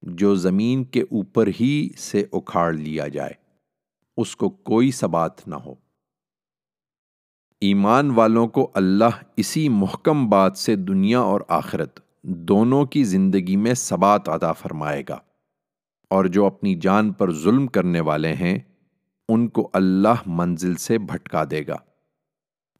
جو 0.02 0.36
زمین 0.36 0.84
کے 0.84 1.02
اوپر 1.02 1.50
ہی 1.60 1.90
سے 1.98 2.26
اکھاڑ 2.34 2.74
لیا 2.74 3.08
جائے۔ 3.08 3.34
اس 4.18 4.36
کو 4.36 4.50
کوئی 4.50 4.92
سبات 4.92 5.48
نہ 5.48 5.56
ہو۔ 5.56 5.89
ایمان 7.62 8.12
والوں 8.12 8.48
کو 8.48 8.72
اللہ 8.74 9.24
اسی 9.38 9.70
محکم 9.70 10.30
بات 10.30 10.58
سے 10.58 10.76
دنیا 10.76 11.20
اور 11.20 11.42
آخرت 11.48 12.00
دونوں 12.24 12.86
کی 12.86 13.04
زندگی 13.04 13.56
میں 13.56 13.74
ثبات 13.74 14.30
عطا 14.30 14.52
فرمائے 14.52 15.04
گا۔ 15.10 15.18
اور 16.10 16.26
جو 16.26 16.46
اپنی 16.46 16.76
جان 16.76 17.14
پر 17.14 17.34
ظلم 17.34 17.68
کرنے 17.68 18.00
والے 18.00 18.34
ہیں، 18.34 18.60
ان 19.30 19.48
کو 19.48 19.70
اللہ 19.74 20.14
منزل 20.26 20.76
سے 20.76 20.98
بھٹکا 20.98 21.44
دے 21.52 21.68
گا۔ 21.68 21.76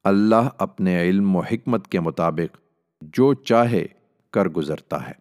اللہ 0.04 0.50
اپنے 0.58 1.02
علم 1.02 1.36
و 1.36 1.40
حکمت 1.40 1.88
کے 1.88 2.00
مطابق 2.00 2.58
جو 3.02 3.34
چاہے 3.34 3.86
کر 4.32 4.46
گزرتا 4.46 5.08
ہے۔ 5.08 5.14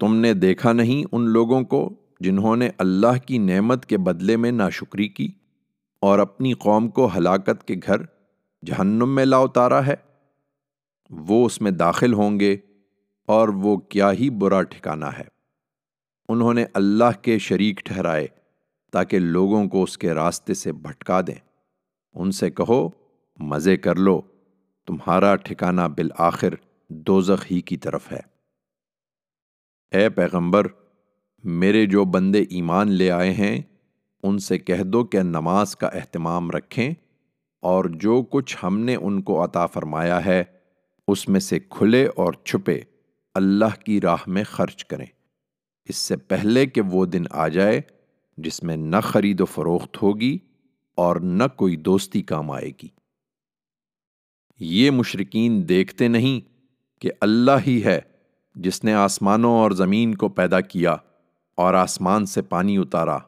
تم 0.00 0.16
نے 0.16 0.34
دیکھا 0.34 0.72
نہیں 0.72 1.08
ان 1.12 1.28
لوگوں 1.28 1.62
کو 1.62 1.94
جنہوں 2.20 2.56
نے 2.56 2.70
اللہ 2.78 3.18
کی 3.26 3.38
نعمت 3.38 3.86
کے 3.86 3.98
بدلے 3.98 4.36
میں 4.36 4.52
ناشکری 4.52 5.08
کی؟ 5.08 5.28
اور 6.00 6.18
اپنی 6.18 6.52
قوم 6.52 6.88
کو 6.88 7.08
ہلاکت 7.16 7.64
کے 7.64 7.74
گھر 7.86 7.96
جہنم 8.66 9.14
میں 9.14 9.24
لا 9.24 9.38
اتارا 9.38 9.86
ہے۔ 9.86 9.94
وہ 11.10 11.46
اس 11.46 11.60
میں 11.60 11.70
داخل 11.70 12.12
ہوں 12.12 12.40
گے 12.40 12.56
اور 13.26 13.48
وہ 13.48 13.76
کیا 13.76 14.12
ہی 14.12 14.30
برا 14.30 14.62
ٹھکانا 14.62 15.18
ہے۔ 15.18 15.24
انہوں 16.28 16.54
نے 16.54 16.64
اللہ 16.74 17.22
کے 17.22 17.38
شریک 17.38 17.80
ٹھہرائے 17.84 18.26
تاکہ 18.92 19.18
لوگوں 19.18 19.66
کو 19.66 19.82
اس 19.82 19.98
کے 19.98 20.14
راستے 20.14 20.54
سے 20.54 20.72
بھٹکا 20.72 21.20
دیں۔ 21.20 21.48
ان 22.14 22.30
سے 22.30 22.50
کہو، 22.50 22.88
مزے 23.38 23.76
کر 23.76 23.96
لو، 23.96 24.20
تمہارا 24.86 25.36
ٹھکانہ 25.36 25.80
بالآخر 25.80 26.54
دوزخ 26.88 27.46
ہی 27.50 27.60
کی 27.60 27.76
طرف 27.76 28.12
ہے۔ 28.12 28.20
اے 29.90 30.08
پیغمبر، 30.08 30.66
میرے 31.44 31.86
جو 31.86 32.04
بندے 32.04 32.40
ایمان 32.40 32.92
لے 32.92 33.10
آئے 33.10 33.32
ہیں 33.32 33.62
ان 34.26 34.38
سے 34.38 34.58
کہہ 34.58 34.82
دو 34.82 35.04
کہ 35.04 35.22
نماز 35.22 35.76
کا 35.76 35.86
اہتمام 35.86 36.50
رکھیں 36.50 36.94
اور 37.62 37.84
جو 37.84 38.22
کچھ 38.30 38.56
ہم 38.62 38.78
نے 38.78 38.94
ان 38.94 39.22
کو 39.22 39.44
عطا 39.44 39.66
فرمایا 39.66 40.24
ہے، 40.24 40.44
اس 41.08 41.28
میں 41.28 41.40
سے 41.40 41.58
کھلے 41.58 42.06
اور 42.16 42.32
چھپے 42.44 42.80
اللہ 43.34 43.84
کی 43.84 44.00
راہ 44.00 44.16
میں 44.26 44.44
خرچ 44.44 44.84
کریں۔ 44.84 45.06
اس 45.84 45.96
سے 45.96 46.16
پہلے 46.16 46.66
کہ 46.66 46.80
وہ 46.80 47.06
دن 47.06 47.24
آ 47.30 47.48
جائے 47.48 47.80
جس 48.36 48.62
میں 48.62 48.76
نہ 48.76 48.96
خرید 49.02 49.40
و 49.40 49.44
فروخت 49.44 50.02
ہوگی 50.02 50.38
اور 50.94 51.16
نہ 51.16 51.44
کوئی 51.56 51.76
دوستی 51.76 52.22
کام 52.22 52.50
آئے 52.50 52.70
گی۔ 52.82 52.88
یہ 54.60 54.90
مشرقین 54.90 55.68
دیکھتے 55.68 56.08
نہیں 56.08 56.40
کہ 57.02 57.10
اللہ 57.20 57.58
ہی 57.66 57.84
ہے 57.84 58.00
جس 58.54 58.84
نے 58.84 58.94
آسمانوں 58.94 59.52
اور 59.52 59.70
زمین 59.70 60.14
کو 60.14 60.28
پیدا 60.28 60.60
کیا 60.60 60.96
اور 61.54 61.74
آسمان 61.74 62.26
سے 62.26 62.42
پانی 62.42 62.76
اتارا۔ 62.76 63.18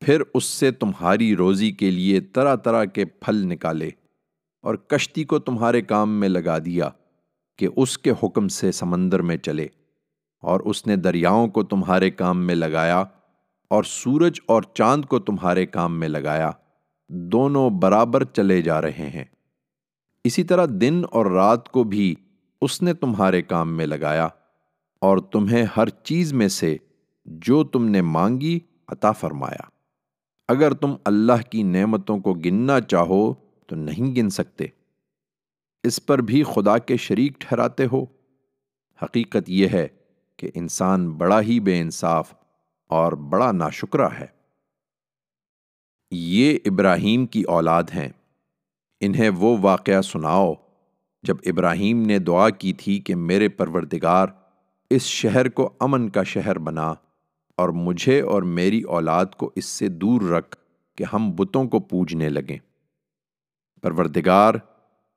پھر 0.00 0.22
اس 0.34 0.44
سے 0.44 0.70
تمہاری 0.70 1.36
روزی 1.36 1.70
کے 1.70 1.90
لیے 1.90 2.20
طرح 2.20 2.56
طرح 2.56 2.84
کے 2.84 3.04
پھل 3.04 3.36
نکالے 3.36 3.90
اور 4.62 4.74
کشتی 4.74 5.24
کو 5.24 5.38
تمہارے 5.38 5.82
کام 5.82 6.20
میں 6.20 6.28
لگا 6.28 6.58
دیا 6.58 6.88
کہ 7.58 7.68
اس 7.76 7.98
کے 7.98 8.12
حکم 8.22 8.48
سے 8.48 8.72
سمندر 8.72 9.22
میں 9.22 9.36
چلے 9.36 9.66
اور 10.42 10.60
اس 10.60 10.86
نے 10.86 10.96
دریاؤں 10.96 11.48
کو 11.48 11.62
تمہارے 11.62 12.10
کام 12.10 12.46
میں 12.46 12.54
لگایا 12.54 13.04
اور 13.70 13.82
سورج 13.82 14.40
اور 14.46 14.62
چاند 14.74 15.04
کو 15.04 15.18
تمہارے 15.18 15.66
کام 15.66 16.00
میں 16.00 16.08
لگایا، 16.08 16.50
دونوں 17.08 17.70
برابر 17.70 18.24
چلے 18.24 18.62
جا 18.62 18.82
رہے 18.82 19.10
ہیں۔ 19.14 19.24
اسی 20.24 20.44
طرح 20.44 20.66
دن 20.70 21.02
اور 21.10 21.26
رات 21.26 21.68
کو 21.68 21.84
بھی 21.84 22.14
اس 22.62 22.82
نے 22.82 22.94
تمہارے 22.94 23.42
کام 23.42 23.76
میں 23.76 23.86
لگایا 23.86 24.28
اور 25.00 25.18
تمہیں 25.18 25.64
ہر 25.76 25.88
چیز 25.88 26.32
میں 26.32 26.48
سے 26.48 26.76
جو 27.24 27.64
تم 27.64 27.84
نے 27.84 28.02
مانگی 28.02 28.60
عطا 28.88 29.12
فرمایا۔ 29.12 29.75
اگر 30.48 30.74
تم 30.74 30.94
اللہ 31.04 31.50
کی 31.50 31.62
نعمتوں 31.62 32.18
کو 32.18 32.34
گننا 32.34 32.80
چاہو 32.80 33.34
تو 33.34 33.76
نہیں 33.76 34.16
گن 34.16 34.30
سکتے۔ 34.30 34.66
اس 35.82 36.06
پر 36.06 36.18
بھی 36.18 36.42
خدا 36.42 36.78
کے 36.78 36.96
شریک 36.96 37.40
ٹھہراتے 37.40 37.86
ہو۔ 37.92 38.04
حقیقت 39.02 39.50
یہ 39.50 39.68
ہے 39.68 39.88
کہ 40.36 40.50
انسان 40.54 41.10
بڑا 41.10 41.40
ہی 41.40 41.60
بے 41.60 41.80
انصاف 41.80 42.34
اور 42.86 43.12
بڑا 43.12 43.52
ناشکرہ 43.52 44.08
ہے۔ 44.20 44.26
یہ 46.10 46.58
ابراہیم 46.64 47.26
کی 47.26 47.42
اولاد 47.42 47.82
ہیں۔ 47.94 48.08
انہیں 49.00 49.30
وہ 49.30 49.56
واقعہ 49.60 50.00
سناؤ 50.00 50.54
جب 51.22 51.36
ابراہیم 51.46 52.02
نے 52.02 52.18
دعا 52.18 52.50
کی 52.50 52.72
تھی 52.72 52.98
کہ 52.98 53.14
میرے 53.14 53.48
پروردگار 53.48 54.26
اس 54.90 55.02
شہر 55.02 55.48
کو 55.48 55.72
امن 55.80 56.08
کا 56.08 56.22
شہر 56.22 56.58
بنا۔ 56.58 56.94
اور 57.56 57.68
مجھے 57.68 58.20
اور 58.20 58.42
میری 58.42 58.82
اولاد 58.82 59.26
کو 59.26 59.52
اس 59.54 59.64
سے 59.64 59.88
دور 59.88 60.20
رکھ 60.20 60.56
کہ 60.96 61.04
ہم 61.12 61.32
بتوں 61.34 61.64
کو 61.64 61.80
پوجنے 61.80 62.28
لگیں۔ 62.28 62.58
پروردگار، 63.82 64.54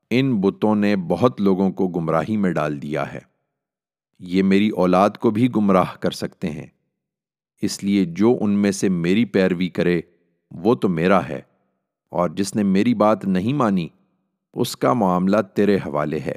ان 0.10 0.42
بتوں 0.42 0.76
نے 0.76 0.96
بہت 0.96 1.42
لوگوں 1.42 1.72
کو 1.72 1.88
گمراہی 1.88 2.38
میں 2.38 2.52
ڈال 2.52 2.82
دیا 2.82 3.14
ہے۔ 3.14 3.20
یہ 4.20 4.44
میری 4.44 4.70
اولاد 4.70 5.10
کو 5.10 5.32
بھی 5.32 5.50
گمراہ 5.56 5.96
کر 6.00 6.12
سکتے 6.12 6.50
ہیں۔ 6.50 6.68
اس 7.62 7.84
لیے 7.84 8.06
جو 8.06 8.38
ان 8.42 8.50
میں 8.50 8.72
سے 8.72 8.90
میری 8.90 9.26
پیروی 9.26 9.70
کرے، 9.70 10.02
وہ 10.52 10.76
تو 10.76 10.90
میرا 10.90 11.28
ہے۔ 11.30 11.42
اور 12.10 12.30
جس 12.30 12.56
نے 12.56 12.64
میری 12.64 12.94
بات 12.94 13.26
نہیں 13.26 13.54
مانی، 13.54 13.88
اس 14.54 14.78
کا 14.78 14.94
معاملہ 14.94 15.38
تیرے 15.56 15.76
حوالے 15.76 16.20
ہے۔ 16.20 16.36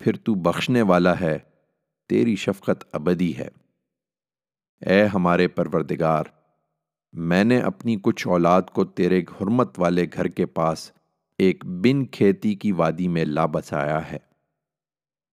پھر 0.00 0.16
تو 0.16 0.34
بخشنے 0.34 0.82
والا 0.82 1.20
ہے، 1.20 1.38
تیری 2.08 2.36
شفقت 2.36 2.84
ابدی 2.92 3.36
ہے۔ 3.36 3.48
اے 4.80 5.06
ہمارے 5.06 5.48
پروردگار، 5.48 6.24
میں 7.12 7.44
نے 7.44 7.60
اپنی 7.60 7.96
کچھ 8.02 8.28
اولاد 8.28 8.62
کو 8.62 8.84
تیرے 8.84 9.18
حرمت 9.18 9.78
والے 9.78 10.06
گھر 10.14 10.28
کے 10.28 10.46
پاس 10.46 10.92
ایک 11.38 11.66
بن 11.66 12.06
کھیتی 12.06 12.54
کی 12.54 12.72
وادی 12.72 13.08
میں 13.08 13.24
لا 13.24 13.46
بسایا 13.46 14.12
ہے۔ 14.12 14.16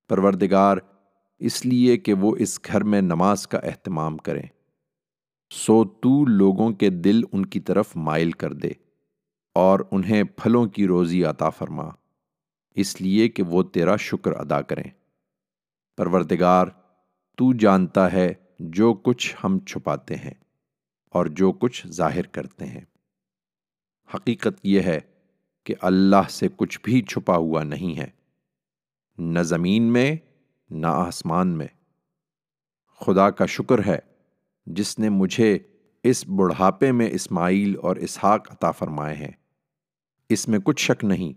پروردگار، 0.10 0.78
اس 1.40 1.66
لیے 1.66 1.98
کہ 1.98 2.14
وہ 2.14 2.36
اس 2.40 2.60
گھر 2.66 2.84
میں 2.84 3.02
نماز 3.02 3.48
کا 3.48 3.58
اہتمام 3.58 4.18
کریں۔ 4.18 4.48
سو 5.52 5.84
تو 5.84 6.26
لوگوں 6.26 6.72
کے 6.72 6.90
دل 6.90 7.22
ان 7.32 7.46
کی 7.46 7.60
طرف 7.60 7.96
مائل 7.96 8.32
کر 8.32 8.54
دے 8.54 8.72
اور 9.56 9.80
انہیں 9.92 10.24
پھلوں 10.24 10.66
کی 10.66 10.88
روزی 10.88 11.24
عطا 11.24 11.50
فرما۔ 11.50 11.90
اس 12.76 13.02
لیے 13.02 13.30
کہ 13.30 13.44
وہ 13.44 13.64
تیرا 13.64 13.96
شکر 13.96 14.32
ادا 14.32 14.62
کریں۔ 14.62 14.90
پروردگار، 15.98 16.68
تو 17.38 17.54
جانتا 17.54 18.14
ہے 18.14 18.34
جو 18.60 18.94
کچھ 18.94 19.36
ہم 19.44 19.60
چھپاتے 19.60 20.16
ہیں 20.16 20.34
اور 21.10 21.26
جو 21.26 21.52
کچھ 21.52 21.88
ظاہر 21.88 22.22
کرتے 22.22 22.66
ہیں۔ 22.66 22.82
حقیقت 24.16 24.60
یہ 24.64 24.82
ہے 24.82 25.00
کہ 25.64 25.76
اللہ 25.82 26.30
سے 26.30 26.48
کچھ 26.56 26.80
بھی 26.84 27.02
چھپا 27.02 27.36
ہوا 27.36 27.64
نہیں 27.64 27.98
ہے، 27.98 28.08
نہ 29.18 29.40
زمین 29.40 29.84
میں، 29.84 30.16
نہ 30.70 30.88
آسمان 30.88 31.48
میں۔ 31.48 31.68
خدا 33.00 33.30
کا 33.30 33.46
شکر 33.46 33.86
ہے 33.86 34.00
جس 34.66 35.00
نے 35.00 35.10
مجھے 35.10 35.60
اس 36.04 36.28
بڑھاپے 36.28 36.92
میں 36.92 37.10
اسماعیل 37.10 37.76
اور 37.82 37.96
اسحاق 37.96 38.52
عطا 38.52 38.72
فرمائے 38.72 39.16
ہیں۔ 39.16 39.32
اس 40.30 40.48
میں 40.48 40.60
کچھ 40.60 40.82
شک 40.82 41.06
نہیں 41.06 41.34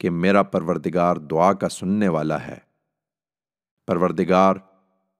کہ 0.00 0.10
میرا 0.10 0.42
پروردگار 0.42 1.16
دعا 1.16 1.52
کا 1.52 1.68
سننے 1.68 2.08
والا 2.08 2.46
ہے۔ 2.46 2.58
پروردگار 3.86 4.54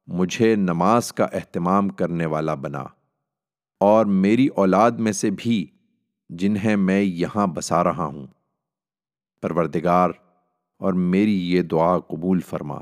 مجھے 0.06 0.56
نماز 0.56 1.12
کا 1.12 1.24
اہتمام 1.24 1.88
کرنے 1.88 2.26
والا 2.26 2.54
بنا 2.54 2.84
اور 3.80 4.06
میری 4.06 4.46
اولاد 4.46 4.90
میں 4.90 5.12
سے 5.12 5.30
بھی 5.30 5.66
جنہیں 6.28 6.76
میں 6.76 7.02
یہاں 7.02 7.46
بسا 7.46 7.84
رہا 7.84 8.04
ہوں۔ 8.04 8.26
پروردگار، 9.42 10.10
اور 10.78 10.92
میری 10.92 11.52
یہ 11.52 11.62
دعا 11.62 11.98
قبول 11.98 12.40
فرما۔ 12.40 12.80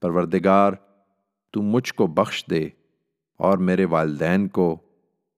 پروردگار، 0.00 0.72
تو 1.50 1.62
مجھ 1.62 1.94
کو 1.94 2.06
بخش 2.06 2.44
دے 2.50 2.68
اور 3.36 3.58
میرے 3.58 3.84
والدین 3.84 4.48
کو 4.48 4.78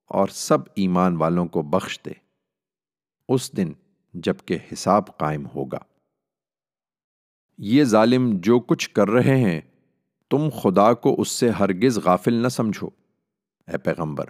اور 0.06 0.28
سب 0.28 0.58
ایمان 0.74 1.16
والوں 1.16 1.46
کو 1.46 1.62
بخش 1.62 2.00
دے۔ 2.06 2.10
اس 3.28 3.56
دن 3.56 3.72
جبکہ 4.14 4.58
حساب 4.72 5.18
قائم 5.18 5.46
ہوگا۔ 5.46 5.78
یہ 7.58 7.84
ظالم 7.84 8.30
جو 8.34 8.60
کچھ 8.60 8.90
کر 8.90 9.08
رہے 9.08 9.36
ہیں 9.36 9.60
تم 10.30 10.48
خدا 10.62 10.94
کو 10.94 11.20
اس 11.20 11.28
سے 11.28 11.50
ہرگز 11.50 11.98
غافل 12.04 12.34
نہ 12.34 12.48
سمجھو۔ 12.48 12.86
اے 13.68 13.78
پیغمبر، 13.78 14.24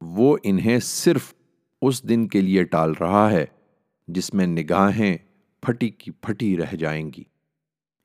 وہ 0.00 0.38
انہیں 0.42 0.78
صرف 0.78 1.34
اس 1.82 2.08
دن 2.08 2.28
کے 2.28 2.40
لیے 2.40 2.64
ٹال 2.64 2.92
رہا 3.00 3.30
ہے 3.30 3.44
جس 4.08 4.34
میں 4.34 4.46
نگاہیں 4.46 5.16
پھٹی 5.60 5.88
کی 5.88 6.10
پھٹی 6.10 6.56
رہ 6.56 6.76
جائیں 6.76 7.10
گی۔ 7.16 7.22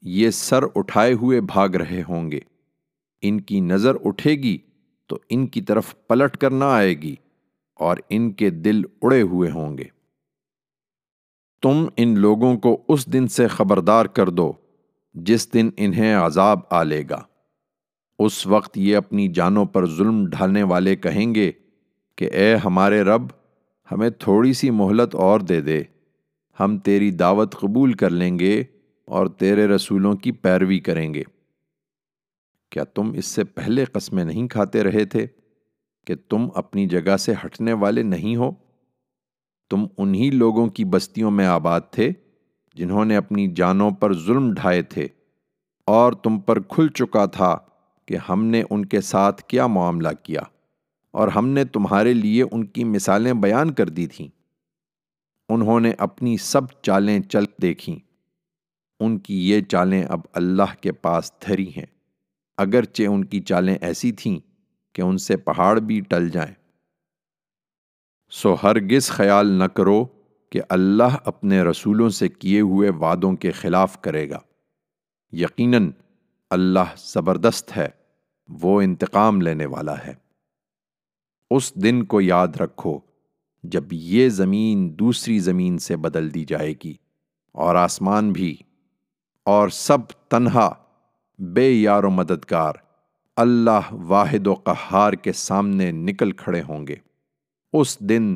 یہ 0.02 0.30
سر 0.30 0.64
اٹھائے 0.76 1.14
ہوئے 1.14 1.42
بھاگ 1.42 1.70
رہے 1.70 2.04
ہوں 2.10 2.32
گے۔ 2.32 2.40
ان 3.22 3.42
کی 3.42 3.60
نظر 3.60 3.96
اٹھے 4.06 4.32
گی 4.32 4.58
تو 5.08 5.20
ان 5.30 5.48
کی 5.48 5.62
طرف 5.62 5.96
پلٹ 6.08 6.38
کر 6.38 6.52
نہ 6.52 6.64
آئے 6.64 6.94
گی 6.94 7.16
اور 7.76 7.98
ان 8.10 8.32
کے 8.32 8.50
دل 8.50 8.82
اڑے 9.02 9.22
ہوئے 9.22 9.52
ہوں 9.52 9.78
گے۔ 9.78 9.84
تم 11.62 11.86
ان 11.98 12.20
لوگوں 12.20 12.58
کو 12.58 12.82
اس 12.88 13.14
دن 13.14 13.28
سے 13.28 13.48
خبردار 13.48 14.06
کر 14.06 14.30
دو۔ 14.30 14.54
جس 15.14 15.54
دن 15.54 15.70
انہیں 15.78 16.16
عذاب 16.16 16.60
آ 16.70 16.84
لے 16.84 17.04
گا۔ 17.10 17.24
اس 18.20 18.48
وقت 18.48 18.78
یہ 18.78 18.98
اپنی 18.98 19.28
جانوں 19.28 19.66
پر 19.66 19.86
ظلم 19.86 20.26
ڈھالنے 20.26 20.64
والے 20.64 20.96
کہیں 20.96 21.36
گے 21.36 21.52
کہ 22.16 22.30
اے 22.34 22.56
ہمارے 22.56 23.02
رب، 23.02 23.22
ہمیں 23.92 24.10
تھوڑی 24.10 24.54
سی 24.54 24.70
مہلت 24.70 25.16
اور 25.16 25.40
دے 25.40 25.62
دے۔ 25.62 25.84
ہم 26.60 26.78
تیری 26.78 27.12
دعوت 27.12 27.56
قبول 27.56 27.94
کر 27.94 28.10
لیں 28.10 28.40
گے 28.40 28.64
اور 29.06 29.28
تیرے 29.28 29.68
رسولوں 29.68 30.14
کی 30.14 30.32
پیروی 30.32 30.80
کریں 30.80 31.14
گے۔ 31.14 31.24
کیا 32.70 32.84
تم 32.84 33.12
اس 33.12 33.26
سے 33.26 33.44
پہلے 33.44 33.86
قسمیں 33.86 34.24
نہیں 34.24 34.48
کھاتے 34.48 34.84
رہے 34.84 35.06
تھے 35.06 35.28
کہ 36.08 36.16
تم 36.30 36.48
اپنی 36.56 36.88
جگہ 36.88 37.18
سے 37.18 37.34
ہٹنے 37.46 37.74
والے 37.74 38.04
نہیں 38.04 38.36
ہو؟ 38.36 38.52
تم 39.70 39.86
انہی 39.98 40.32
لوگوں 40.32 40.68
کی 40.68 40.86
بستیوں 40.86 41.32
میں 41.32 41.46
آباد 41.46 41.82
تھے 41.92 42.12
جنہوں 42.76 43.06
نے 43.06 43.16
اپنی 43.16 43.48
جانوں 43.48 43.92
پر 43.92 44.14
ظلم 44.14 44.54
ڈھائے 44.54 44.82
تھے 44.82 45.08
اور 45.86 46.14
تم 46.14 46.40
پر 46.40 46.60
کھل 46.60 46.88
چکا 46.88 47.26
تھا 47.26 47.58
کہ 48.06 48.18
ہم 48.30 48.46
نے 48.46 48.64
ان 48.70 48.86
کے 48.86 49.02
ساتھ 49.02 49.44
کیا 49.44 49.68
معاملہ 49.68 50.08
کیا 50.24 50.42
اور 51.12 51.28
ہم 51.28 51.48
نے 51.48 51.66
تمہارے 51.66 52.14
لیے 52.14 52.44
ان 52.52 52.66
کی 52.66 52.84
مثالیں 52.84 53.34
بیان 53.34 53.74
کر 53.74 53.90
دی 53.90 54.08
تھیں۔ 54.08 54.28
انہوں 55.50 55.80
نے 55.80 55.92
اپنی 55.98 56.38
سب 56.38 56.62
چالیں 56.82 57.20
چل 57.20 57.44
دیکھیں۔ 57.62 57.96
ان 59.00 59.20
کی 59.20 59.50
یہ 59.50 59.62
چالیں 59.62 60.04
اب 60.04 60.20
اللہ 60.34 60.82
کے 60.82 60.92
پاس 60.92 61.32
دھری 61.48 61.70
ہیں۔ 61.78 61.86
اگرچہ 62.58 63.04
ان 63.04 63.26
کی 63.26 63.40
چالیں 63.40 63.76
ایسی 63.82 64.12
تھیں 64.12 64.40
کہ 64.96 65.02
ان 65.02 65.18
سے 65.18 65.38
پہاڑ 65.38 65.80
بھی 65.80 66.02
ٹل 66.02 66.30
جائیں۔ 66.30 66.54
سو 68.32 68.56
ہرگز 68.64 69.10
خیال 69.10 69.48
نہ 69.48 69.64
کرو 69.64 70.06
کہ 70.52 70.62
اللہ 70.70 71.18
اپنے 71.26 71.62
رسولوں 71.62 72.10
سے 72.10 72.30
کیے 72.30 72.62
ہوئے 72.62 72.90
وعدوں 72.90 73.34
کے 73.34 73.52
خلاف 73.52 74.02
کرے 74.02 74.30
گا۔ 74.30 74.40
یقیناً 75.32 75.92
اللہ 76.50 76.96
زبردست 76.98 77.78
ہے، 77.78 77.90
وہ 78.50 78.82
انتقام 78.82 79.42
لینے 79.42 79.66
والا 79.66 79.98
ہے۔ 79.98 80.14
اس 81.52 81.76
دن 81.76 82.04
کو 82.04 82.22
یاد 82.22 82.48
رکھو 82.48 83.00
جب 83.64 83.84
یہ 83.92 84.30
زمین 84.30 85.00
دوسری 85.00 85.40
زمین 85.40 85.78
سے 85.78 85.98
بدل 85.98 86.34
دی 86.34 86.46
جائے 86.46 86.74
گی 86.84 86.94
اور 87.52 87.76
آسمان 87.76 88.32
بھی۔ 88.32 88.58
اور 89.44 89.70
سب 89.70 89.98
تنہا، 90.30 90.74
بے 91.40 91.72
یار 91.72 92.04
و 92.04 92.10
مددگار، 92.10 92.74
اللہ 93.36 93.94
واحد 93.94 94.48
و 94.48 94.54
قہار 94.54 95.14
کے 95.14 95.34
سامنے 95.34 95.92
نکل 95.92 96.32
کھڑے 96.32 96.62
ہوں 96.62 96.88
گے۔ 96.88 96.96
اس 97.74 98.00
دن 98.00 98.36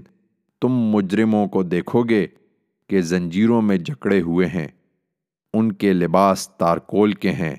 تم 0.65 0.71
مجرموں 0.71 1.47
کو 1.47 1.63
دیکھو 1.63 2.03
گے 2.03 2.27
کہ 2.89 3.01
زنجیروں 3.01 3.61
میں 3.61 3.77
جکڑے 3.77 4.21
ہوئے 4.21 4.47
ہیں، 4.47 4.67
ان 5.53 5.71
کے 5.71 5.93
لباس 5.93 6.49
تارکول 6.49 7.13
کے 7.13 7.31
ہیں 7.31 7.55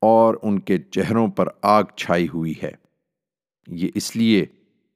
اور 0.00 0.34
ان 0.42 0.60
کے 0.60 0.78
چہروں 0.78 1.28
پر 1.28 1.48
آگ 1.62 1.84
چھائی 1.96 2.28
ہوئی 2.34 2.54
ہے۔ 2.62 2.70
یہ 3.66 3.88
اس 3.94 4.16
لیے 4.16 4.46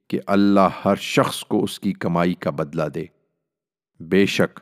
کہ 0.08 0.20
اللہ 0.26 0.68
ہر 0.84 0.94
شخص 0.94 1.44
کو 1.44 1.64
اس 1.64 1.80
کی 1.80 1.92
کمائی 1.92 2.34
کا 2.34 2.50
بدلہ 2.50 2.88
دے۔ 2.88 3.04
بے 4.00 4.26
شک 4.26 4.60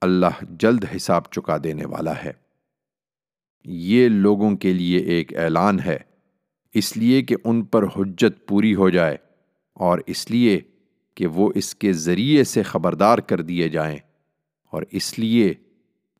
اللہ 0.00 0.44
جلد 0.50 0.84
حساب 0.96 1.22
چکا 1.30 1.56
دینے 1.64 1.84
والا 1.84 2.14
ہے۔ 2.24 2.32
یہ 3.64 4.08
لوگوں 4.08 4.56
کے 4.56 4.72
لیے 4.72 4.98
ایک 4.98 5.36
اعلان 5.36 5.80
ہے، 5.80 5.98
اس 6.74 6.96
لیے 6.96 7.22
کہ 7.22 7.36
ان 7.44 7.64
پر 7.64 7.84
حجت 7.84 8.48
پوری 8.48 8.74
ہو 8.74 8.90
جائے 8.90 9.16
اور 9.74 9.98
اس 10.06 10.30
لیے 10.30 10.60
کہ 11.14 11.26
وہ 11.26 11.52
اس 11.54 11.74
کے 11.74 11.92
ذریعے 11.92 12.44
سے 12.44 12.62
خبردار 12.62 13.18
کر 13.18 13.40
دیے 13.40 13.68
جائیں 13.68 13.98
اور 14.70 14.82
اس 14.90 15.18
لیے 15.18 15.54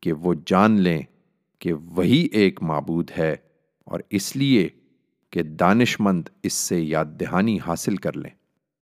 کہ 0.01 0.13
وہ 0.13 0.35
جان 0.47 0.81
لیں 0.81 1.03
کہ 1.59 1.73
وہی 1.73 2.29
ایک 2.33 2.63
معبود 2.63 3.11
ہے 3.19 3.37
اور 3.85 4.01
اس 4.11 4.37
لیے 4.37 4.69
کہ 5.31 5.43
دانش 5.43 6.01
مند 6.01 6.23
اس 6.43 6.53
سے 6.53 6.81
یاد 6.81 7.05
دہانی 7.05 7.59
حاصل 7.67 7.97
کر 7.97 8.17
لیں۔ 8.17 8.31